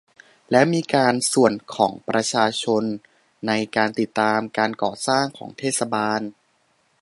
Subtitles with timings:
[0.51, 2.83] และการมีส่วนของประชาชน
[3.47, 6.21] ในการติดตามการก่อสร้างของเทศบาล